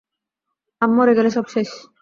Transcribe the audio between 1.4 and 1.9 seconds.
শেষ।